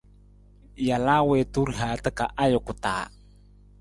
[0.87, 3.03] Jalaa wiitu rihaata ka ajuku taa.